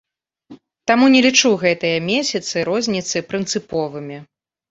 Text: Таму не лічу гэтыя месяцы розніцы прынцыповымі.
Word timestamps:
Таму 0.91 1.09
не 1.15 1.19
лічу 1.25 1.51
гэтыя 1.65 1.97
месяцы 2.09 2.65
розніцы 2.71 3.17
прынцыповымі. 3.35 4.17